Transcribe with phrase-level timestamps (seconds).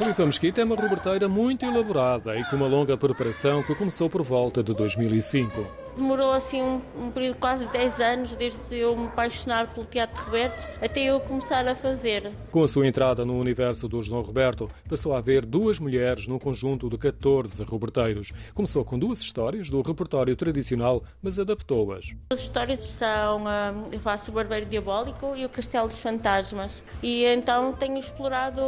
[0.00, 4.22] Filipa Mesquita é uma roberteira muito elaborada e com uma longa preparação que começou por
[4.22, 5.90] volta de 2005.
[5.94, 10.24] Demorou assim um, um período de quase 10 anos, desde eu me apaixonar pelo Teatro
[10.24, 12.30] Roberto até eu começar a fazer.
[12.50, 16.38] Com a sua entrada no universo do João Roberto, passou a haver duas mulheres num
[16.38, 18.32] conjunto de 14 roberteiros.
[18.54, 22.14] Começou com duas histórias do repertório tradicional, mas adaptou-as.
[22.32, 26.82] As histórias são hum, Eu faço o Barbeiro Diabólico e o Castelo dos Fantasmas.
[27.02, 28.62] E então tenho explorado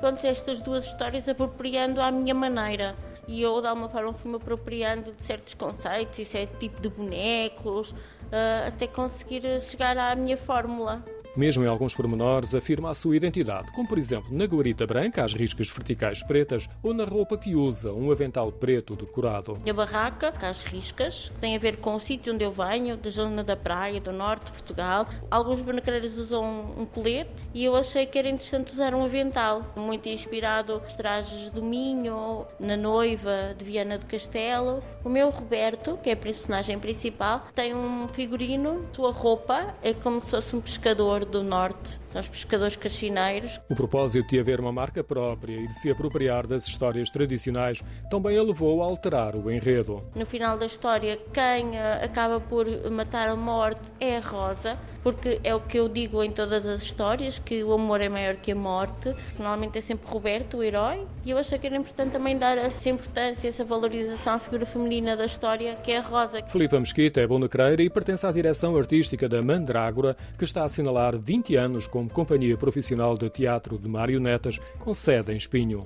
[0.00, 2.94] pronto, estas duas histórias apropriando à minha maneira.
[3.28, 7.90] E eu de alguma forma fui-me apropriando de certos conceitos e certo tipo de bonecos
[7.90, 11.04] uh, até conseguir chegar à minha fórmula
[11.36, 15.34] mesmo em alguns pormenores, afirma a sua identidade, como por exemplo na guarita branca, as
[15.34, 19.60] riscas verticais pretas, ou na roupa que usa, um avental preto decorado.
[19.68, 23.10] A barraca, com as riscas, tem a ver com o sítio onde eu venho, da
[23.10, 25.06] zona da praia, do norte de Portugal.
[25.30, 30.08] Alguns bonecreiros usam um colete e eu achei que era interessante usar um avental, muito
[30.08, 34.82] inspirado nos trajes do Minho, na noiva de Viana do Castelo.
[35.04, 40.20] O meu Roberto, que é a personagem principal, tem um figurino, sua roupa é como
[40.20, 43.60] se fosse um pescador do Norte, são os pescadores caxineiros.
[43.68, 48.38] O propósito de haver uma marca própria e de se apropriar das histórias tradicionais também
[48.38, 50.02] a levou a alterar o enredo.
[50.14, 55.40] No final da história, quem eh, acaba por matar a morte é a Rosa, porque
[55.44, 58.52] é o que eu digo em todas as histórias, que o amor é maior que
[58.52, 59.14] a morte.
[59.38, 62.88] Normalmente é sempre Roberto, o herói, e eu achei que era importante também dar essa
[62.88, 66.42] importância, essa valorização à figura feminina da história, que é a Rosa.
[66.48, 71.15] Filipe Mesquita é bonecreira e pertence à direção artística da Mandrágora, que está a assinalar
[71.16, 75.84] 20 anos como companhia profissional de teatro de marionetas com sede em Espinho.